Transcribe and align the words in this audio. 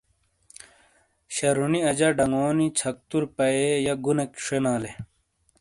شرُونی 1.35 1.79
اجا 1.89 2.09
ڈنگونی 2.17 2.67
چھکتُر 2.79 3.23
پَیئے 3.35 3.71
یہہ 3.85 4.01
گُنیک 4.03 4.31
شینالے۔ 4.45 4.91